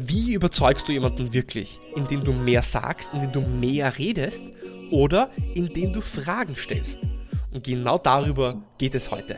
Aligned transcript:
Wie 0.00 0.32
überzeugst 0.34 0.88
du 0.88 0.92
jemanden 0.92 1.34
wirklich? 1.34 1.80
Indem 1.96 2.22
du 2.22 2.32
mehr 2.32 2.62
sagst, 2.62 3.12
indem 3.12 3.32
du 3.32 3.40
mehr 3.40 3.98
redest 3.98 4.44
oder 4.92 5.30
indem 5.54 5.92
du 5.92 6.00
Fragen 6.00 6.54
stellst? 6.54 7.00
Und 7.52 7.64
genau 7.64 7.98
darüber 7.98 8.62
geht 8.78 8.94
es 8.94 9.10
heute. 9.10 9.36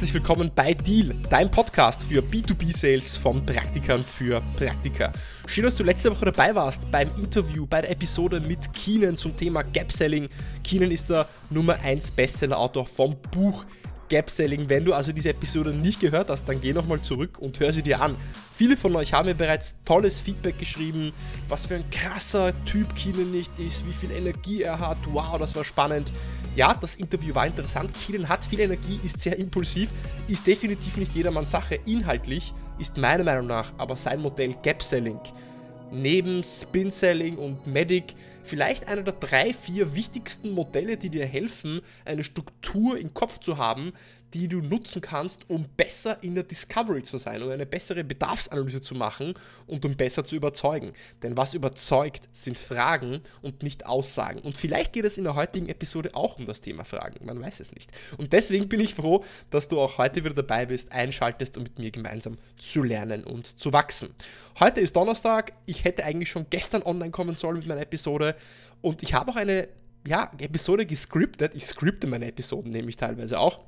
Herzlich 0.00 0.14
willkommen 0.14 0.50
bei 0.54 0.72
Deal, 0.72 1.14
dein 1.28 1.50
Podcast 1.50 2.04
für 2.04 2.22
B2B-Sales 2.22 3.18
von 3.18 3.44
Praktikern 3.44 4.02
für 4.02 4.40
Praktika. 4.56 5.12
Schön, 5.46 5.64
dass 5.64 5.76
du 5.76 5.84
letzte 5.84 6.10
Woche 6.10 6.24
dabei 6.24 6.54
warst 6.54 6.90
beim 6.90 7.10
Interview, 7.18 7.66
bei 7.66 7.82
der 7.82 7.90
Episode 7.90 8.40
mit 8.40 8.72
Keenan 8.72 9.18
zum 9.18 9.36
Thema 9.36 9.60
Gap 9.60 9.92
Selling. 9.92 10.26
Keenan 10.64 10.90
ist 10.90 11.10
der 11.10 11.28
Nummer 11.50 11.78
1 11.84 12.12
Bestseller-Autor 12.12 12.86
vom 12.86 13.14
Buch 13.30 13.66
Gap 14.08 14.30
Selling. 14.30 14.70
Wenn 14.70 14.86
du 14.86 14.94
also 14.94 15.12
diese 15.12 15.28
Episode 15.28 15.74
nicht 15.74 16.00
gehört 16.00 16.30
hast, 16.30 16.46
dann 16.46 16.62
geh 16.62 16.72
nochmal 16.72 17.02
zurück 17.02 17.38
und 17.38 17.60
hör 17.60 17.70
sie 17.70 17.82
dir 17.82 18.00
an. 18.00 18.16
Viele 18.54 18.78
von 18.78 18.96
euch 18.96 19.12
haben 19.12 19.28
mir 19.28 19.34
bereits 19.34 19.76
tolles 19.84 20.18
Feedback 20.18 20.58
geschrieben, 20.58 21.12
was 21.50 21.66
für 21.66 21.74
ein 21.74 21.84
krasser 21.90 22.54
Typ 22.64 22.96
Keenan 22.96 23.32
nicht 23.32 23.50
ist, 23.58 23.86
wie 23.86 23.92
viel 23.92 24.12
Energie 24.12 24.62
er 24.62 24.78
hat. 24.78 24.96
Wow, 25.12 25.36
das 25.38 25.54
war 25.54 25.64
spannend 25.64 26.10
ja, 26.56 26.74
das 26.74 26.96
Interview 26.96 27.34
war 27.34 27.46
interessant. 27.46 27.90
Keenan 27.94 28.28
hat 28.28 28.44
viel 28.44 28.60
Energie, 28.60 28.98
ist 29.04 29.20
sehr 29.20 29.38
impulsiv, 29.38 29.90
ist 30.28 30.46
definitiv 30.46 30.96
nicht 30.96 31.14
jedermanns 31.14 31.50
Sache. 31.50 31.78
Inhaltlich 31.86 32.52
ist 32.78 32.96
meiner 32.96 33.24
Meinung 33.24 33.46
nach 33.46 33.72
aber 33.78 33.96
sein 33.96 34.20
Modell 34.20 34.54
Gap 34.62 34.82
Selling 34.82 35.20
neben 35.90 36.42
Spin 36.44 36.90
Selling 36.90 37.36
und 37.36 37.66
Medic 37.66 38.14
vielleicht 38.42 38.88
einer 38.88 39.02
der 39.02 39.14
drei, 39.14 39.52
vier 39.52 39.94
wichtigsten 39.94 40.50
Modelle, 40.50 40.96
die 40.96 41.10
dir 41.10 41.26
helfen, 41.26 41.80
eine 42.04 42.24
Struktur 42.24 42.98
im 42.98 43.14
Kopf 43.14 43.38
zu 43.38 43.58
haben, 43.58 43.92
die 44.34 44.48
du 44.48 44.60
nutzen 44.60 45.00
kannst, 45.00 45.48
um 45.48 45.66
besser 45.76 46.22
in 46.22 46.34
der 46.34 46.44
Discovery 46.44 47.02
zu 47.02 47.18
sein 47.18 47.42
und 47.42 47.50
eine 47.50 47.66
bessere 47.66 48.04
Bedarfsanalyse 48.04 48.80
zu 48.80 48.94
machen 48.94 49.34
und 49.66 49.84
um 49.84 49.96
besser 49.96 50.24
zu 50.24 50.36
überzeugen. 50.36 50.92
Denn 51.22 51.36
was 51.36 51.54
überzeugt, 51.54 52.28
sind 52.32 52.58
Fragen 52.58 53.20
und 53.42 53.62
nicht 53.62 53.86
Aussagen. 53.86 54.40
Und 54.40 54.58
vielleicht 54.58 54.92
geht 54.92 55.04
es 55.04 55.18
in 55.18 55.24
der 55.24 55.34
heutigen 55.34 55.68
Episode 55.68 56.14
auch 56.14 56.38
um 56.38 56.46
das 56.46 56.60
Thema 56.60 56.84
Fragen, 56.84 57.24
man 57.24 57.40
weiß 57.40 57.60
es 57.60 57.74
nicht. 57.74 57.90
Und 58.18 58.32
deswegen 58.32 58.68
bin 58.68 58.80
ich 58.80 58.94
froh, 58.94 59.24
dass 59.50 59.68
du 59.68 59.80
auch 59.80 59.98
heute 59.98 60.24
wieder 60.24 60.34
dabei 60.34 60.66
bist, 60.66 60.92
einschaltest, 60.92 61.56
um 61.56 61.64
mit 61.64 61.78
mir 61.78 61.90
gemeinsam 61.90 62.38
zu 62.56 62.82
lernen 62.82 63.24
und 63.24 63.58
zu 63.58 63.72
wachsen. 63.72 64.14
Heute 64.60 64.82
ist 64.82 64.94
Donnerstag, 64.94 65.54
ich 65.64 65.84
hätte 65.84 66.04
eigentlich 66.04 66.28
schon 66.28 66.44
gestern 66.50 66.82
online 66.82 67.12
kommen 67.12 67.34
sollen 67.34 67.60
mit 67.60 67.66
meiner 67.66 67.80
Episode. 67.80 68.36
Und 68.82 69.02
ich 69.02 69.14
habe 69.14 69.30
auch 69.30 69.36
eine 69.36 69.68
ja, 70.06 70.30
Episode 70.36 70.84
gescriptet. 70.84 71.54
Ich 71.54 71.64
scripte 71.64 72.06
meine 72.06 72.26
Episoden 72.26 72.70
nämlich 72.70 72.98
teilweise 72.98 73.38
auch. 73.38 73.60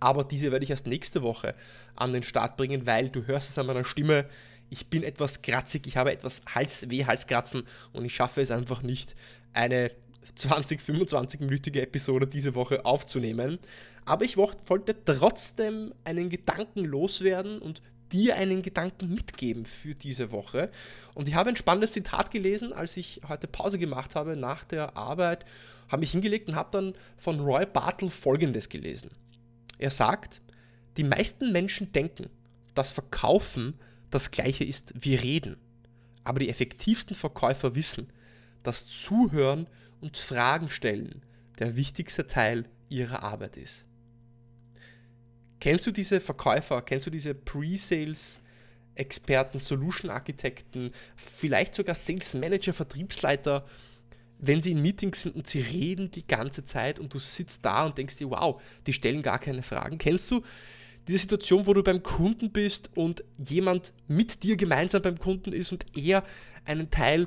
Aber 0.00 0.24
diese 0.24 0.50
werde 0.50 0.64
ich 0.64 0.70
erst 0.70 0.86
nächste 0.86 1.20
Woche 1.20 1.54
an 1.94 2.14
den 2.14 2.22
Start 2.22 2.56
bringen, 2.56 2.86
weil 2.86 3.10
du 3.10 3.26
hörst 3.26 3.50
es 3.50 3.58
an 3.58 3.66
meiner 3.66 3.84
Stimme, 3.84 4.24
ich 4.70 4.86
bin 4.86 5.02
etwas 5.02 5.42
kratzig, 5.42 5.86
ich 5.86 5.98
habe 5.98 6.10
etwas 6.10 6.40
Halsweh, 6.54 7.04
Halskratzen. 7.04 7.64
Und 7.92 8.06
ich 8.06 8.14
schaffe 8.14 8.40
es 8.40 8.50
einfach 8.50 8.80
nicht, 8.80 9.14
eine 9.52 9.90
20, 10.36 10.80
25-minütige 10.80 11.82
Episode 11.82 12.26
diese 12.26 12.54
Woche 12.54 12.86
aufzunehmen. 12.86 13.58
Aber 14.06 14.24
ich 14.24 14.38
wollte 14.38 14.96
trotzdem 15.04 15.92
einen 16.04 16.30
Gedanken 16.30 16.86
loswerden 16.86 17.58
und 17.58 17.82
dir 18.14 18.36
einen 18.36 18.62
Gedanken 18.62 19.12
mitgeben 19.12 19.66
für 19.66 19.94
diese 19.94 20.30
Woche. 20.30 20.70
Und 21.14 21.28
ich 21.28 21.34
habe 21.34 21.50
ein 21.50 21.56
spannendes 21.56 21.92
Zitat 21.92 22.30
gelesen, 22.30 22.72
als 22.72 22.96
ich 22.96 23.20
heute 23.28 23.48
Pause 23.48 23.78
gemacht 23.78 24.14
habe 24.14 24.36
nach 24.36 24.64
der 24.64 24.96
Arbeit, 24.96 25.44
habe 25.88 26.00
mich 26.00 26.12
hingelegt 26.12 26.48
und 26.48 26.54
habe 26.54 26.70
dann 26.70 26.94
von 27.18 27.40
Roy 27.40 27.66
Bartle 27.66 28.10
Folgendes 28.10 28.68
gelesen. 28.68 29.10
Er 29.78 29.90
sagt, 29.90 30.40
die 30.96 31.02
meisten 31.02 31.52
Menschen 31.52 31.92
denken, 31.92 32.30
dass 32.74 32.92
Verkaufen 32.92 33.74
das 34.10 34.30
gleiche 34.30 34.64
ist 34.64 34.94
wie 34.96 35.16
Reden. 35.16 35.56
Aber 36.22 36.38
die 36.38 36.48
effektivsten 36.48 37.16
Verkäufer 37.16 37.74
wissen, 37.74 38.08
dass 38.62 38.86
Zuhören 38.86 39.66
und 40.00 40.16
Fragen 40.16 40.70
stellen 40.70 41.22
der 41.58 41.76
wichtigste 41.76 42.26
Teil 42.26 42.64
ihrer 42.88 43.22
Arbeit 43.22 43.56
ist. 43.56 43.84
Kennst 45.64 45.86
du 45.86 45.92
diese 45.92 46.20
Verkäufer, 46.20 46.82
kennst 46.82 47.06
du 47.06 47.10
diese 47.10 47.32
Pre-Sales 47.32 48.38
Experten, 48.96 49.58
Solution 49.58 50.10
Architekten, 50.10 50.92
vielleicht 51.16 51.74
sogar 51.74 51.94
Sales 51.94 52.34
Manager, 52.34 52.74
Vertriebsleiter, 52.74 53.64
wenn 54.38 54.60
sie 54.60 54.72
in 54.72 54.82
Meetings 54.82 55.22
sind 55.22 55.34
und 55.34 55.46
sie 55.46 55.60
reden 55.60 56.10
die 56.10 56.26
ganze 56.26 56.64
Zeit 56.64 57.00
und 57.00 57.14
du 57.14 57.18
sitzt 57.18 57.64
da 57.64 57.86
und 57.86 57.96
denkst 57.96 58.18
dir, 58.18 58.28
wow, 58.28 58.60
die 58.86 58.92
stellen 58.92 59.22
gar 59.22 59.38
keine 59.38 59.62
Fragen. 59.62 59.96
Kennst 59.96 60.30
du 60.30 60.42
diese 61.08 61.20
Situation, 61.20 61.66
wo 61.66 61.72
du 61.72 61.82
beim 61.82 62.02
Kunden 62.02 62.50
bist 62.50 62.90
und 62.94 63.24
jemand 63.38 63.94
mit 64.06 64.42
dir 64.42 64.56
gemeinsam 64.56 65.00
beim 65.00 65.18
Kunden 65.18 65.54
ist 65.54 65.72
und 65.72 65.86
er 65.96 66.24
einen 66.66 66.90
Teil 66.90 67.24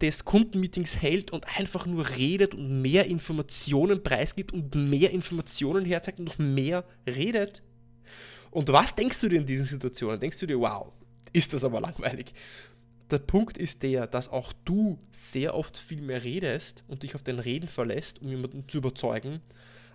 des 0.00 0.24
Kundenmeetings 0.24 1.00
hält 1.00 1.30
und 1.30 1.46
einfach 1.58 1.86
nur 1.86 2.08
redet 2.08 2.54
und 2.54 2.82
mehr 2.82 3.06
Informationen 3.06 4.02
preisgibt 4.02 4.52
und 4.52 4.74
mehr 4.74 5.10
Informationen 5.10 5.84
herzeigt 5.84 6.18
und 6.18 6.26
noch 6.26 6.38
mehr 6.38 6.84
redet? 7.06 7.62
Und 8.50 8.68
was 8.68 8.94
denkst 8.94 9.20
du 9.20 9.28
dir 9.28 9.40
in 9.40 9.46
diesen 9.46 9.66
Situationen? 9.66 10.18
Denkst 10.18 10.38
du 10.38 10.46
dir, 10.46 10.58
wow, 10.58 10.92
ist 11.32 11.54
das 11.54 11.64
aber 11.64 11.80
langweilig? 11.80 12.32
der 13.10 13.18
Punkt 13.18 13.58
ist 13.58 13.82
der, 13.82 14.06
dass 14.06 14.28
auch 14.28 14.52
du 14.64 14.98
sehr 15.12 15.54
oft 15.54 15.76
viel 15.76 16.00
mehr 16.00 16.22
redest 16.24 16.84
und 16.88 17.02
dich 17.02 17.14
auf 17.14 17.22
dein 17.22 17.38
Reden 17.38 17.68
verlässt, 17.68 18.20
um 18.22 18.28
jemanden 18.28 18.68
zu 18.68 18.78
überzeugen, 18.78 19.40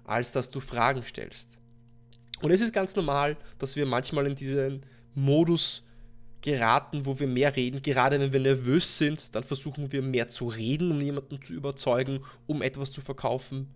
als 0.03 0.31
dass 0.31 0.51
du 0.51 0.59
Fragen 0.59 1.03
stellst. 1.03 1.57
Und 2.41 2.51
es 2.51 2.61
ist 2.61 2.73
ganz 2.73 2.95
normal, 2.95 3.37
dass 3.57 3.75
wir 3.75 3.85
manchmal 3.85 4.27
in 4.27 4.35
diesen 4.35 4.85
Modus 5.13 5.83
geraten, 6.45 7.05
wo 7.05 7.19
wir 7.19 7.27
mehr 7.27 7.55
reden. 7.55 7.81
Gerade 7.81 8.19
wenn 8.19 8.31
wir 8.31 8.39
nervös 8.39 8.99
sind, 8.99 9.33
dann 9.35 9.43
versuchen 9.43 9.91
wir 9.91 10.03
mehr 10.03 10.27
zu 10.27 10.47
reden, 10.47 10.91
um 10.91 11.01
jemanden 11.01 11.41
zu 11.41 11.53
überzeugen, 11.53 12.19
um 12.45 12.61
etwas 12.61 12.91
zu 12.91 13.01
verkaufen. 13.01 13.67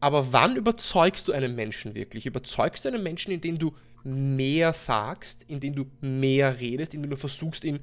Aber 0.00 0.32
wann 0.32 0.56
überzeugst 0.56 1.28
du 1.28 1.32
einen 1.32 1.54
Menschen 1.54 1.94
wirklich? 1.94 2.24
Überzeugst 2.26 2.84
du 2.84 2.88
einen 2.88 3.02
Menschen, 3.02 3.30
indem 3.30 3.58
du 3.58 3.74
mehr 4.02 4.72
sagst, 4.72 5.44
indem 5.46 5.74
du 5.74 5.84
mehr 6.00 6.58
redest, 6.58 6.94
indem 6.94 7.10
du 7.10 7.16
versuchst, 7.16 7.64
ihn 7.64 7.80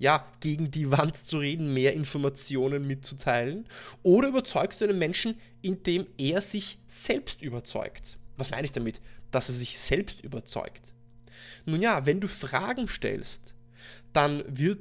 ja, 0.00 0.26
gegen 0.40 0.72
die 0.72 0.90
Wand 0.90 1.16
zu 1.16 1.38
reden, 1.38 1.72
mehr 1.72 1.94
Informationen 1.94 2.86
mitzuteilen? 2.86 3.66
Oder 4.02 4.28
überzeugst 4.28 4.80
du 4.80 4.84
einen 4.84 4.98
Menschen, 4.98 5.36
indem 5.62 6.06
er 6.18 6.40
sich 6.40 6.78
selbst 6.88 7.40
überzeugt? 7.40 8.18
Was 8.36 8.50
meine 8.50 8.64
ich 8.64 8.72
damit? 8.72 9.00
Dass 9.30 9.48
er 9.48 9.54
sich 9.54 9.78
selbst 9.78 10.22
überzeugt. 10.22 10.93
Nun 11.66 11.80
ja, 11.80 12.06
wenn 12.06 12.20
du 12.20 12.28
Fragen 12.28 12.88
stellst, 12.88 13.54
dann 14.12 14.44
wird 14.46 14.80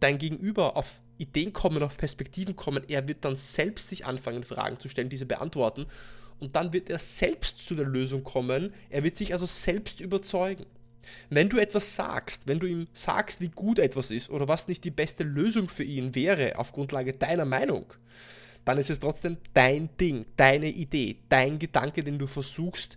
dein 0.00 0.18
Gegenüber 0.18 0.76
auf 0.76 1.00
Ideen 1.18 1.52
kommen, 1.52 1.82
auf 1.82 1.96
Perspektiven 1.96 2.56
kommen. 2.56 2.82
Er 2.88 3.06
wird 3.08 3.24
dann 3.24 3.36
selbst 3.36 3.88
sich 3.88 4.04
anfangen, 4.04 4.44
Fragen 4.44 4.80
zu 4.80 4.88
stellen, 4.88 5.08
diese 5.08 5.26
beantworten. 5.26 5.86
Und 6.40 6.56
dann 6.56 6.72
wird 6.72 6.90
er 6.90 6.98
selbst 6.98 7.66
zu 7.66 7.74
der 7.74 7.86
Lösung 7.86 8.24
kommen. 8.24 8.74
Er 8.90 9.04
wird 9.04 9.16
sich 9.16 9.32
also 9.32 9.46
selbst 9.46 10.00
überzeugen. 10.00 10.66
Wenn 11.30 11.48
du 11.48 11.58
etwas 11.58 11.94
sagst, 11.94 12.48
wenn 12.48 12.58
du 12.58 12.66
ihm 12.66 12.88
sagst, 12.92 13.40
wie 13.40 13.48
gut 13.48 13.78
etwas 13.78 14.10
ist 14.10 14.30
oder 14.30 14.48
was 14.48 14.68
nicht 14.68 14.84
die 14.84 14.90
beste 14.90 15.22
Lösung 15.22 15.68
für 15.68 15.84
ihn 15.84 16.14
wäre 16.14 16.58
auf 16.58 16.72
Grundlage 16.72 17.12
deiner 17.12 17.44
Meinung, 17.44 17.92
dann 18.64 18.78
ist 18.78 18.90
es 18.90 19.00
trotzdem 19.00 19.36
dein 19.52 19.90
Ding, 19.98 20.24
deine 20.36 20.70
Idee, 20.70 21.18
dein 21.28 21.58
Gedanke, 21.58 22.02
den 22.02 22.18
du 22.18 22.26
versuchst 22.26 22.96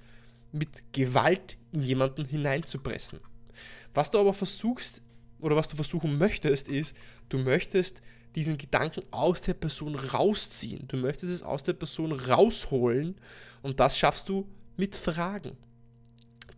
mit 0.51 0.83
Gewalt 0.93 1.57
in 1.71 1.81
jemanden 1.81 2.25
hineinzupressen. 2.25 3.19
Was 3.93 4.11
du 4.11 4.19
aber 4.19 4.33
versuchst 4.33 5.01
oder 5.39 5.55
was 5.55 5.67
du 5.67 5.75
versuchen 5.75 6.17
möchtest, 6.17 6.67
ist, 6.67 6.95
du 7.29 7.37
möchtest 7.37 8.01
diesen 8.35 8.57
Gedanken 8.57 9.01
aus 9.11 9.41
der 9.41 9.55
Person 9.55 9.95
rausziehen. 9.95 10.87
Du 10.87 10.97
möchtest 10.97 11.33
es 11.33 11.43
aus 11.43 11.63
der 11.63 11.73
Person 11.73 12.11
rausholen 12.11 13.15
und 13.63 13.79
das 13.79 13.97
schaffst 13.97 14.29
du 14.29 14.47
mit 14.77 14.95
Fragen. 14.95 15.57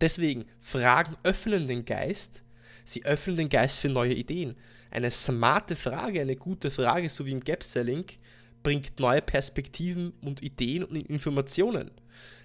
Deswegen, 0.00 0.44
Fragen 0.58 1.16
öffnen 1.22 1.68
den 1.68 1.84
Geist, 1.84 2.42
sie 2.84 3.04
öffnen 3.04 3.36
den 3.36 3.48
Geist 3.48 3.78
für 3.78 3.88
neue 3.88 4.14
Ideen. 4.14 4.56
Eine 4.90 5.10
smarte 5.10 5.76
Frage, 5.76 6.20
eine 6.20 6.36
gute 6.36 6.70
Frage, 6.70 7.08
so 7.08 7.26
wie 7.26 7.32
im 7.32 7.40
Gap-Selling, 7.40 8.04
bringt 8.62 8.98
neue 8.98 9.22
Perspektiven 9.22 10.12
und 10.22 10.42
Ideen 10.42 10.84
und 10.84 10.96
Informationen. 10.96 11.90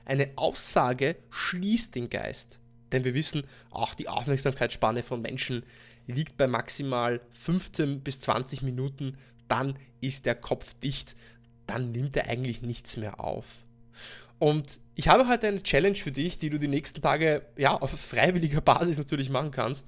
Eine 0.06 0.30
Aussage 0.36 1.18
schließt 1.30 1.96
den 1.96 2.10
Geist. 2.10 2.60
Denn 2.92 3.04
wir 3.04 3.14
wissen, 3.14 3.44
auch 3.72 3.94
die 3.94 4.08
Aufmerksamkeitsspanne 4.08 5.04
von 5.04 5.22
Menschen 5.22 5.64
liegt 6.08 6.38
bei 6.38 6.48
maximal 6.48 7.22
15 7.32 8.02
bis 8.02 8.20
20 8.22 8.62
Minuten. 8.62 9.18
Dann 9.48 9.78
ist 10.02 10.26
der 10.26 10.36
Kopf 10.36 10.76
dicht. 10.76 11.16
Dann 11.68 11.92
nimmt 11.92 12.16
er 12.16 12.28
eigentlich 12.30 12.62
nichts 12.62 12.98
mehr 12.98 13.20
auf. 13.20 13.66
Und 14.38 14.80
ich 14.96 15.08
habe 15.08 15.28
heute 15.28 15.48
eine 15.48 15.64
Challenge 15.64 15.96
für 15.96 16.12
dich, 16.12 16.38
die 16.38 16.50
du 16.50 16.60
die 16.60 16.68
nächsten 16.68 17.02
Tage 17.02 17.46
ja, 17.58 17.74
auf 17.76 17.92
freiwilliger 17.92 18.62
Basis 18.62 18.98
natürlich 18.98 19.30
machen 19.30 19.52
kannst. 19.52 19.88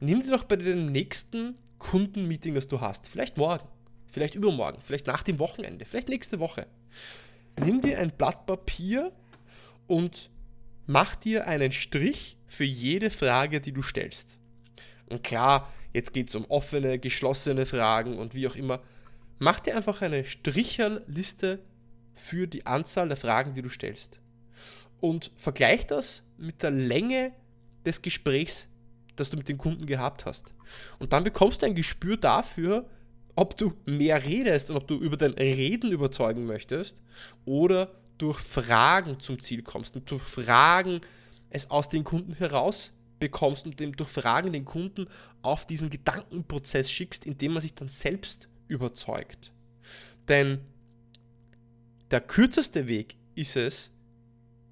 Nimm 0.00 0.22
dir 0.22 0.30
doch 0.30 0.44
bei 0.44 0.56
den 0.56 0.92
nächsten 0.92 1.56
Kundenmeeting, 1.78 2.54
das 2.54 2.68
du 2.68 2.80
hast, 2.80 3.08
vielleicht 3.08 3.36
morgen, 3.36 3.66
vielleicht 4.08 4.34
übermorgen, 4.34 4.78
vielleicht 4.80 5.06
nach 5.06 5.22
dem 5.22 5.38
Wochenende, 5.38 5.84
vielleicht 5.84 6.08
nächste 6.08 6.38
Woche, 6.38 6.66
nimm 7.62 7.80
dir 7.80 7.98
ein 7.98 8.10
Blatt 8.10 8.46
Papier 8.46 9.12
und 9.86 10.30
mach 10.86 11.14
dir 11.14 11.46
einen 11.46 11.72
Strich 11.72 12.36
für 12.46 12.64
jede 12.64 13.10
Frage, 13.10 13.60
die 13.60 13.72
du 13.72 13.82
stellst. 13.82 14.38
Und 15.08 15.22
klar, 15.22 15.72
jetzt 15.92 16.12
geht 16.12 16.28
es 16.28 16.34
um 16.34 16.44
offene, 16.46 16.98
geschlossene 16.98 17.66
Fragen 17.66 18.18
und 18.18 18.34
wie 18.34 18.46
auch 18.46 18.56
immer. 18.56 18.82
Mach 19.38 19.60
dir 19.60 19.76
einfach 19.76 20.02
eine 20.02 20.24
Stricherliste 20.24 21.60
für 22.14 22.46
die 22.46 22.66
Anzahl 22.66 23.08
der 23.08 23.16
Fragen, 23.16 23.54
die 23.54 23.62
du 23.62 23.68
stellst. 23.68 24.20
Und 25.00 25.30
vergleich 25.36 25.86
das 25.86 26.22
mit 26.38 26.62
der 26.62 26.70
Länge 26.70 27.32
des 27.84 28.02
Gesprächs, 28.02 28.66
das 29.14 29.30
du 29.30 29.36
mit 29.36 29.48
dem 29.48 29.58
Kunden 29.58 29.86
gehabt 29.86 30.24
hast. 30.26 30.52
Und 30.98 31.12
dann 31.12 31.24
bekommst 31.24 31.62
du 31.62 31.66
ein 31.66 31.74
Gespür 31.74 32.16
dafür, 32.16 32.88
ob 33.36 33.56
du 33.56 33.74
mehr 33.84 34.24
redest 34.24 34.70
und 34.70 34.76
ob 34.76 34.88
du 34.88 34.96
über 34.96 35.16
dein 35.16 35.32
Reden 35.32 35.92
überzeugen 35.92 36.46
möchtest 36.46 36.96
oder 37.44 37.92
durch 38.18 38.38
Fragen 38.40 39.20
zum 39.20 39.40
Ziel 39.40 39.62
kommst 39.62 39.96
und 39.96 40.10
durch 40.10 40.22
Fragen 40.22 41.00
es 41.50 41.70
aus 41.70 41.88
den 41.88 42.04
Kunden 42.04 42.34
heraus 42.34 42.92
bekommst 43.18 43.66
und 43.66 43.80
dem 43.80 43.96
durch 43.96 44.10
Fragen 44.10 44.52
den 44.52 44.64
Kunden 44.64 45.06
auf 45.42 45.66
diesen 45.66 45.90
Gedankenprozess 45.90 46.90
schickst, 46.90 47.24
indem 47.24 47.52
man 47.52 47.62
sich 47.62 47.74
dann 47.74 47.88
selbst 47.88 48.48
überzeugt. 48.68 49.52
Denn 50.28 50.60
der 52.10 52.20
kürzeste 52.20 52.88
Weg 52.88 53.16
ist 53.34 53.56
es, 53.56 53.92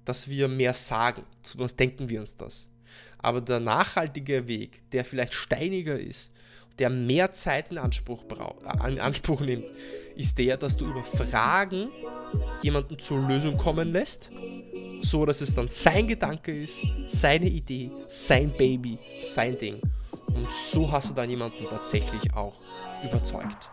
dass 0.05 0.29
wir 0.29 0.47
mehr 0.47 0.73
sagen. 0.73 1.23
Zumindest 1.41 1.79
denken 1.79 2.09
wir 2.09 2.21
uns 2.21 2.35
das. 2.35 2.69
Aber 3.17 3.41
der 3.41 3.59
nachhaltige 3.59 4.47
Weg, 4.47 4.89
der 4.91 5.03
vielleicht 5.03 5.33
steiniger 5.33 5.99
ist, 5.99 6.31
der 6.77 6.89
mehr 6.89 7.31
Zeit 7.31 7.71
in 7.71 7.77
Anspruch, 7.77 8.23
äh, 8.23 8.91
in 8.91 8.99
Anspruch 8.99 9.41
nimmt, 9.41 9.71
ist 10.15 10.37
der, 10.37 10.57
dass 10.57 10.77
du 10.77 10.85
über 10.85 11.03
Fragen 11.03 11.89
jemanden 12.61 12.97
zur 12.99 13.19
Lösung 13.19 13.57
kommen 13.57 13.91
lässt, 13.91 14.31
so 15.01 15.25
dass 15.25 15.41
es 15.41 15.53
dann 15.53 15.67
sein 15.67 16.07
Gedanke 16.07 16.63
ist, 16.63 16.81
seine 17.07 17.47
Idee, 17.47 17.91
sein 18.07 18.51
Baby, 18.57 18.97
sein 19.21 19.57
Ding. 19.57 19.79
Und 20.27 20.47
so 20.51 20.91
hast 20.91 21.09
du 21.09 21.13
dann 21.13 21.29
jemanden 21.29 21.65
tatsächlich 21.69 22.33
auch 22.33 22.55
überzeugt. 23.03 23.69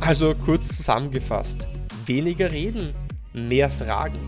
Also 0.00 0.34
kurz 0.34 0.76
zusammengefasst, 0.76 1.68
weniger 2.06 2.50
reden, 2.50 2.92
mehr 3.32 3.70
Fragen. 3.70 4.18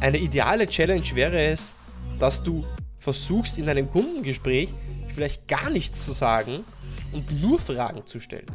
Eine 0.00 0.18
ideale 0.18 0.66
Challenge 0.66 1.04
wäre 1.14 1.40
es, 1.40 1.74
dass 2.18 2.42
du 2.42 2.64
versuchst 3.00 3.58
in 3.58 3.68
einem 3.68 3.90
Kundengespräch 3.90 4.68
vielleicht 5.12 5.48
gar 5.48 5.70
nichts 5.70 6.04
zu 6.04 6.12
sagen 6.12 6.64
und 7.12 7.42
nur 7.42 7.60
Fragen 7.60 8.06
zu 8.06 8.20
stellen. 8.20 8.46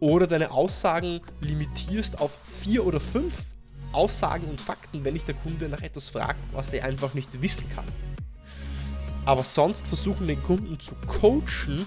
Oder 0.00 0.26
deine 0.26 0.50
Aussagen 0.50 1.20
limitierst 1.40 2.20
auf 2.20 2.36
vier 2.42 2.86
oder 2.86 2.98
fünf 2.98 3.34
Aussagen 3.92 4.46
und 4.48 4.60
Fakten, 4.60 5.04
wenn 5.04 5.14
dich 5.14 5.24
der 5.24 5.34
Kunde 5.34 5.68
nach 5.68 5.82
etwas 5.82 6.08
fragt, 6.08 6.40
was 6.52 6.72
er 6.72 6.84
einfach 6.84 7.14
nicht 7.14 7.42
wissen 7.42 7.64
kann. 7.74 7.84
Aber 9.26 9.44
sonst 9.44 9.86
versuchen 9.86 10.26
den 10.26 10.42
Kunden 10.42 10.80
zu 10.80 10.94
coachen, 11.06 11.86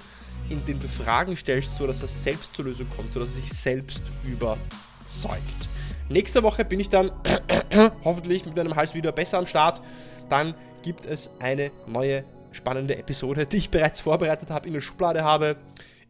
indem 0.50 0.80
du 0.80 0.88
Fragen 0.88 1.36
stellst, 1.36 1.77
sodass 1.77 2.01
er 2.01 2.07
selbst 2.07 2.56
zur 2.56 2.66
Lösung 2.66 2.88
kommt, 2.95 3.12
sodass 3.12 3.30
er 3.30 3.42
sich 3.42 3.51
selbst 3.51 4.04
überzeugt. 4.24 5.69
Nächste 6.09 6.44
Woche 6.44 6.66
bin 6.66 6.80
ich 6.80 6.89
dann 6.89 7.12
hoffentlich 8.04 8.45
mit 8.45 8.56
meinem 8.56 8.75
Hals 8.75 8.94
wieder 8.94 9.12
besser 9.12 9.39
am 9.39 9.48
Start. 9.48 9.81
Dann 10.30 10.54
gibt 10.83 11.06
es 11.06 11.31
eine 11.39 11.71
neue 11.88 12.24
spannende 12.51 12.95
Episode, 12.97 13.47
die 13.47 13.57
ich 13.57 13.71
bereits 13.71 14.00
vorbereitet 14.00 14.51
habe, 14.51 14.68
in 14.68 14.74
der 14.74 14.81
Schublade 14.81 15.24
habe. 15.24 15.56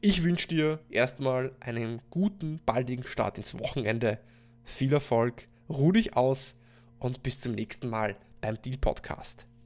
Ich 0.01 0.23
wünsche 0.23 0.49
dir 0.49 0.79
erstmal 0.89 1.53
einen 1.61 2.01
guten, 2.09 2.59
baldigen 2.65 3.05
Start 3.05 3.37
ins 3.37 3.57
Wochenende. 3.57 4.19
Viel 4.65 4.91
Erfolg, 4.91 5.47
ruh 5.69 5.93
dich 5.93 6.17
aus 6.17 6.55
und 6.99 7.23
bis 7.23 7.39
zum 7.39 7.53
nächsten 7.53 7.89
Mal 7.89 8.17
beim 8.41 8.61
Deal 8.61 8.77
Podcast. 8.77 9.47